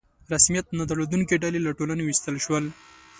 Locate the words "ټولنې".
1.77-2.03